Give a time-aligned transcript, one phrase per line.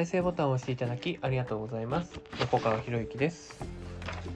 [0.00, 2.18] 再生ボタンを押していただきありがとうございます。
[2.40, 3.62] 横川博之です。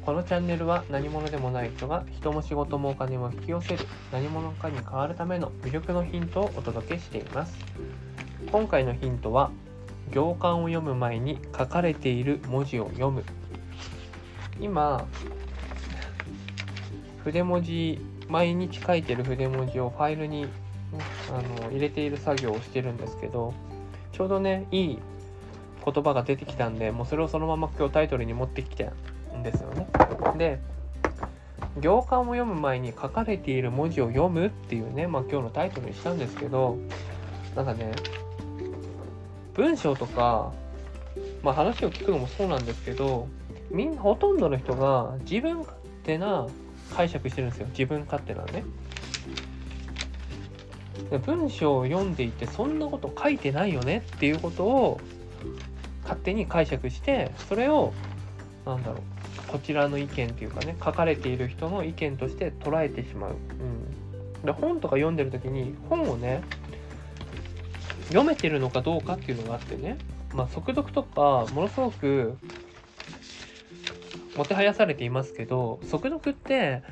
[0.04, 7.56] このチャンネルは何者でもない人が人も仕事もお金も引き寄せる何者かに変わるための魅力のヒントをお届けしています。
[8.52, 9.50] 今回のヒントは
[10.10, 13.24] 行間を読む前に書かれている文字を読む。
[14.60, 15.08] 今
[17.24, 20.46] 筆文字毎日書いてる筆文字をファイルに
[21.30, 23.54] あの入れている作業をしてるんですけど
[24.12, 24.98] ちょうどねいい
[25.84, 28.92] 言葉が出てきたんでもうそれをそのまま今日タイトルに持ってきた
[29.36, 29.86] んですよね。
[30.36, 30.60] で
[31.80, 36.78] 行間を読む前に書かれている文字を読むっていうね、まあ、今日のタイトルにしたんですけど
[37.56, 37.92] なんかね
[39.54, 40.52] 文章とか、
[41.42, 43.28] まあ、話を聞くのもそうなんですけど
[43.70, 46.46] みんなほとんどの人が自分勝手な
[46.94, 48.64] 解釈してるんですよ自分勝手なね。
[51.26, 55.00] 文章を読んでいてそんなこと書いてないよねっていうことを
[56.04, 57.92] 勝手に解釈してそれを
[58.64, 58.98] なんだろう
[59.48, 63.32] こちらの意見っていうかね書かれている人の意見として捉えてしまう。
[63.32, 63.34] う
[64.42, 66.42] ん、で本とか読んでる時に本をね
[68.08, 69.98] 読めてるのかどうかっていうのがあってね、
[70.32, 72.36] まあ、速読とかものすごく
[74.36, 76.82] もてはやされていますけど速読って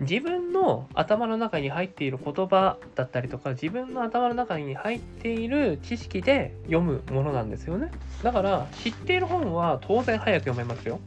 [0.00, 7.90] 自分の頭の中に入っている言葉だったりとか自分の頭の中に入っている知識で読むものなんですよね。
[8.22, 11.00] だから知っている本は当然早く読めますよ。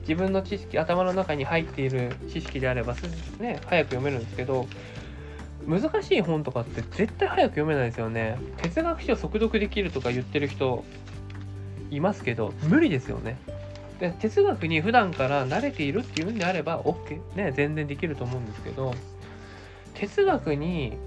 [0.00, 2.94] 自分の知識頭の中に入っている知識であれば
[3.40, 4.68] ね早く読めるんですけど
[5.66, 8.38] 難しい本とかって絶対早く読めないですよね。
[8.58, 10.84] 哲学書速読できるとか言ってる人
[11.90, 13.36] いますけど無理ですよね。
[14.00, 18.94] で哲学に普段から慣れているっていうんであれば OK ね全然できると思うんですけど
[19.94, 20.98] 哲学に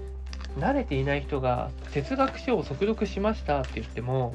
[0.58, 4.34] 慣れていない人が哲学書を速読しましたって言っても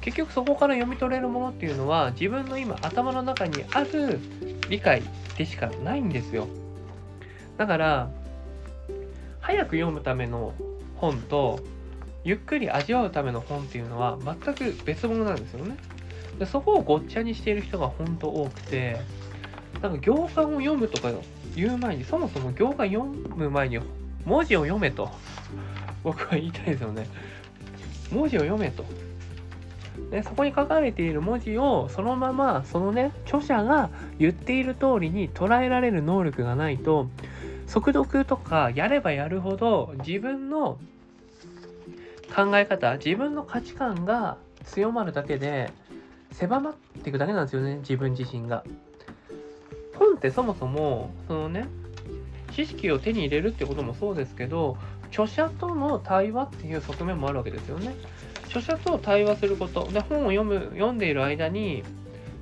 [0.00, 4.20] 結局そこから読み取れるものっていうのは自分の今頭の中にある
[4.68, 5.02] 理解
[5.36, 6.46] でしかないんですよ。
[7.56, 8.10] だから
[9.40, 10.54] 早く読むための
[10.96, 11.60] 本と
[12.22, 15.76] ゆっくり味わうための本っていうのは全く別物なんですよね。
[16.38, 19.00] でそこをごっちゃにしている人が本当多くて
[19.82, 21.10] なんか行間を読むとか
[21.54, 23.78] 言う前にそもそも行間読む前に
[24.24, 25.10] 文字を読めと。
[26.04, 27.06] 僕は言いたいですよね。
[28.12, 28.84] 文字を読めと。
[30.10, 37.08] でそこに書かれている文字をそのままそのね著者が言っている通りに捉えられる能力がないと
[37.66, 40.78] 速読とかやればやるほど自分の
[42.34, 45.72] 考え方自分の価値観が強まるだけで
[46.38, 48.62] 狭まっていくだけなんですよね自分自身が。
[49.96, 51.66] 本ってそもそもそのね
[52.52, 54.76] 知識を手に入れるってこともそうですけど
[55.08, 57.94] 著者との対話っていう側面もあるわけですよね。
[58.46, 61.82] 著者と対話することで本を読む読んでいる間に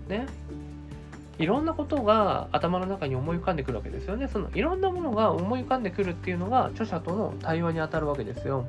[0.08, 0.26] ね
[1.38, 4.28] いろんなことが頭の中に思い浮かんでくるわけですよね。
[4.28, 8.66] そのいろんなものが思い浮かんでくるっていうのが著者との対話にあたるわけですよ。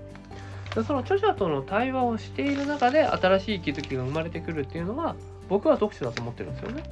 [0.84, 5.16] その著者との対話をしている中で新しい気づきが生まれてくるっていうのが
[5.50, 6.84] 僕は読書だと思ってるんですよね。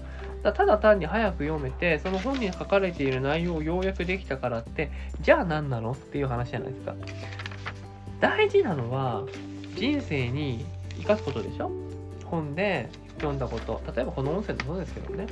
[0.43, 4.91] だただ単に早く読めてその本に書かれている内容を要約できたからって
[5.21, 6.95] じゃあ何なのっていう話じゃないですか。
[8.19, 9.23] 大事なのは
[9.75, 10.65] 人生に
[10.97, 11.71] 生かすことでしょ。
[12.25, 13.81] 本で読んだこと。
[13.95, 15.27] 例えばこの音声もそうですけどね。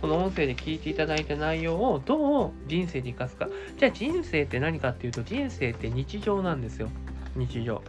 [0.00, 3.48] この音声で聞いていただいた内容をどう人生で生かすか。
[3.78, 6.88] じゃあ人生って何かっていうと人生って日常なんですよ。
[7.36, 7.82] 日常。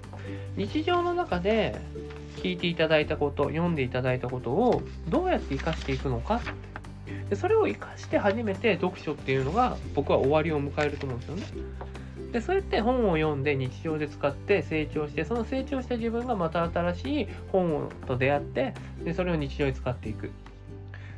[0.56, 1.80] 日常の中で
[2.38, 6.42] 聞いていただいたこと読んでいただいたことをどうやって生かしていくのか。
[7.30, 11.44] でそれを生かして初めて読書っていうのが僕は終わりを迎えると思うんですよね。
[12.32, 20.32] でそうやって本を読んで日常で使って成長してその成長した自分がまた新しい本と出会ってでそれを日常に使っていく。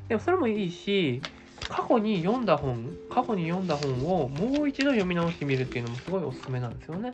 [0.07, 1.21] でもそれもいいし
[1.67, 3.91] 過去に読んだ本過去に読んだ本
[4.23, 7.13] をもう一度読み直してみるっていうのもすごいおすすめなんですよね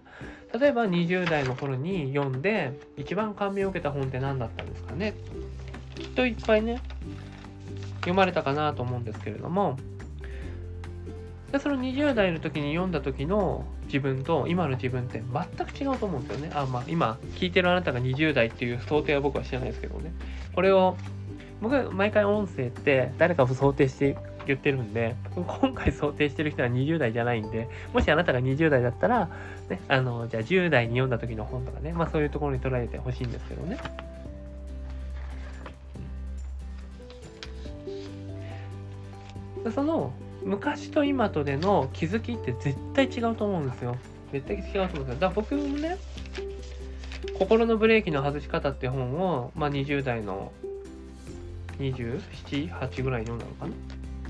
[0.59, 5.13] 例えば20代の頃に読んで一番感銘を受けた本って何だったんですかね
[5.95, 6.81] きっといっぱいね
[8.01, 9.77] 読まれたかなと思うんですけれども
[11.51, 16.51] でその20代の時に読んだ時の自分と今の自分って全く違うと思うんですよね。
[16.56, 20.12] あまあ今聞いてるあなたが20代っていう想定は僕は知らないですけどね。
[20.53, 20.98] これを
[21.62, 29.30] 僕毎回音声って誰かを想定して言ってるんで、今回想定してる人は20代じゃないんで、もしあなたが20代だったら、
[29.69, 33.77] ね、あの、じゃあ10代に読んだ時の本とかね、まあそういうところに捉えてほしいんですけどね。
[39.74, 40.13] その
[40.44, 43.98] 昔と今とでの気づきって絶対違うと思うんですよ。
[44.31, 45.06] 絶対違うと思うんですよ。
[45.06, 45.98] だから僕もね、
[47.39, 50.51] 「心のブレーキの外し方」って本を、まあ、20代の
[51.80, 53.71] 278ぐらいに読んだのかな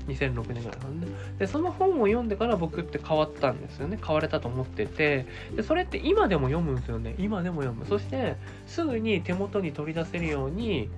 [0.06, 1.06] 2006年ぐらいかな。
[1.06, 1.06] ね
[1.38, 3.98] でその本を読んでから僕って変わったんですよね。
[4.04, 5.26] 変われたと思ってて。
[5.54, 7.14] でそれって今でも読むんですよね。
[7.18, 7.86] 今でも読む。
[7.86, 8.36] そして
[8.66, 10.88] すぐに手元に取り出せるように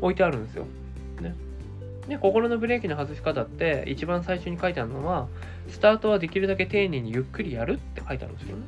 [0.00, 0.66] 置いてあるんですよ。
[1.20, 1.34] ね。
[2.08, 5.26] で心のブレーキの外し方って一番最初に書いてあるのは
[5.68, 8.62] スタートはできるだけ丁寧にゆっくりやるって書いてあるんですよね。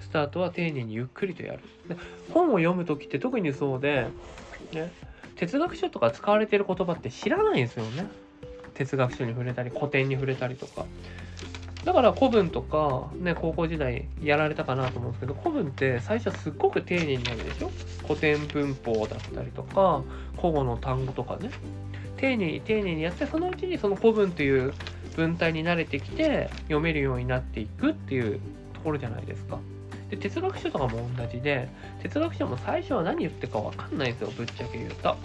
[0.00, 1.60] スタートは丁寧にゆっくりとやる。
[1.88, 1.96] で
[2.32, 4.08] 本を読む時って特にそうで
[4.72, 4.92] ね。
[5.42, 8.06] 哲学書とか使われてる言葉って知らないんですよね。
[8.74, 10.86] 哲学書に触れたり古典に触れたりとか。
[11.84, 17.72] だから古文とか、ね、高校時代やられたかなと思うんですけど古文って最初はすっごく丁寧になるでしょ？
[18.06, 20.04] 古典文法だったりとか
[20.36, 21.50] 古語の単語とかね
[22.18, 24.72] 丁寧に丁寧にやってそのうちにその古文という
[25.16, 28.38] 文体に慣れてきて読めるようになっていくっていう
[28.74, 29.58] ところじゃないですか。
[30.12, 31.70] で哲学書とかも同じで
[32.02, 35.16] 哲学書も最初は何言ってるか分かんないんですよぶっちゃけ言うと。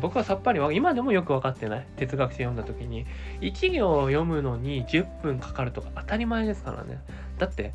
[0.00, 1.86] 僕はさっぱり今でもよく分かってない。
[1.96, 3.06] 哲学書読んだ時に。
[3.40, 7.00] 1行を読むのに10分かかるとか当たり前ですからね。
[7.38, 7.72] だって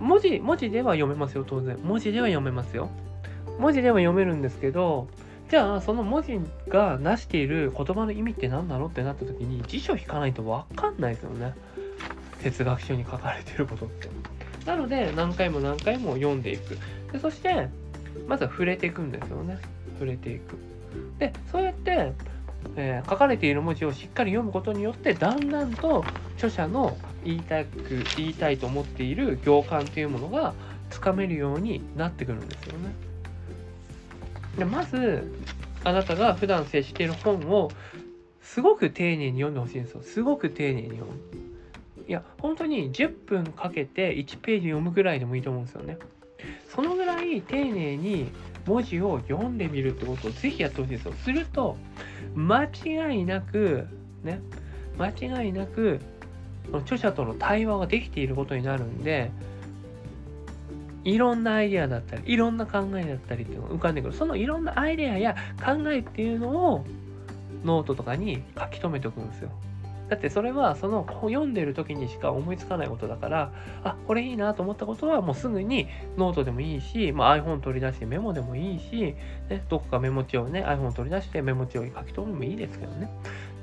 [0.00, 1.78] 文字文字では読めますよ当然。
[1.80, 2.90] 文字では読めますよ。
[3.60, 5.06] 文字では読めるんですけど
[5.50, 8.86] じゃあその文字が成している言葉の意味って何なの？
[8.86, 11.54] ってなった時に辞書引かないと分かんないですよね。
[12.42, 14.08] 哲学書に書かれてることって。
[14.66, 16.76] なので何回も何回も読んでいく。
[17.12, 17.68] でそして
[18.26, 19.58] まずは触れていくんですよね。
[19.94, 20.56] 触れていく。
[21.18, 22.12] でそうやって、
[22.76, 26.04] えー、書かれている文字をしっかり読むことによってだんだんと
[26.34, 30.54] 著者の言いたく言いたいと思っている行間というものが
[30.90, 32.92] つかめるようになってくるんですよね。
[34.58, 35.32] でまず
[35.84, 37.70] あなたが普段接している本を
[38.42, 40.02] すごく丁寧に読んでほしいんですよ。
[40.02, 41.39] すごく丁寧に読む。
[42.10, 45.96] いや、本当に10分かけて1ページ読むぐらいでもいいと思うんですよね。
[46.68, 48.32] そのぐらい丁寧に
[48.66, 51.12] 文字を読んでみるってことをぜひやってほしいですよ。
[51.12, 51.76] すると、
[52.34, 53.86] 間違いなく、
[54.24, 54.40] ね、
[54.98, 56.00] 間違いなく、
[56.78, 59.30] 著者との対話ができていることになるんで、
[61.04, 64.14] いろんなアイデアだったり、いろんな考えだったりっていうのが浮かんでくる。
[64.14, 66.84] そのいろんなアイデアや考えっていうのを
[67.64, 69.52] ノートとかに書き留めておくんですよ。
[70.10, 73.52] だってそれはその読んでる時にしか思いつかないことだから
[73.84, 75.86] あこれいいなと思ったことはもうすぐに
[76.18, 79.14] ノートでもいいし、まあ、iPhone 取り出してメモでもいいし、
[79.48, 83.08] ね、どこかメモ帳をね iPhone 取り出してメモ帳に書き留めもいいですけどね。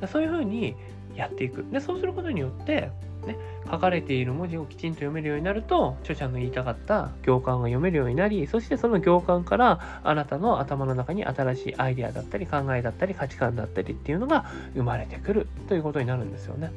[0.07, 0.75] そういうふうに
[1.17, 2.91] やっていくでそうすることによって
[3.27, 3.37] ね、
[3.69, 16.71] 書かれている文字をきちんと読めるようになると著者の言いたかった行間が読めるようになりそしてその行間からあなたの頭の中に新しいアイデアだったり考えだったり価値観だったりっていうのが生まれてくるということになるんですよね。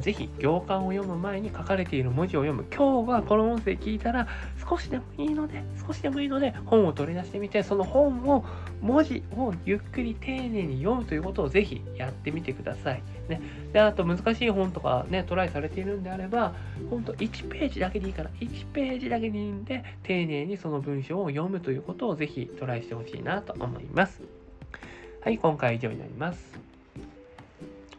[0.00, 2.64] ぜひ行間を読む前に書かれている文字を読む。
[2.74, 4.26] 今日はこの音声聞いたら
[4.68, 8.44] 少しでもいいので、少しでもいいので本を取り出してみて、その本を
[8.80, 13.02] 文字をゆっくり丁寧に読むということをぜひやってみてください。
[13.28, 13.40] ね、
[13.72, 16.54] であと難しい本とかね、トライされているんであれば、
[16.90, 24.22] 本当1ページだけでいいから、1ページだけでいいんで、丁寧にその文章を読むということをぜひトライしてほしいなと思います。
[25.22, 26.63] はい、今回は以上になります。